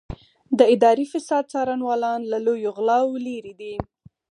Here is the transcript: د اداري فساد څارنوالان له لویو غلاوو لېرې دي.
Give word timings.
د 0.57 0.59
اداري 0.73 1.05
فساد 1.13 1.43
څارنوالان 1.51 2.21
له 2.31 2.37
لویو 2.45 2.73
غلاوو 2.77 3.23
لېرې 3.25 3.53
دي. 3.61 3.73